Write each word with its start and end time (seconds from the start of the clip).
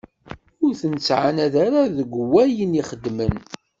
Ur 0.63 0.71
ten-ttɛannad 0.79 1.53
ara 1.65 1.81
deg 1.97 2.11
wayen 2.31 2.71
i 2.81 2.83
xeddmen. 2.89 3.33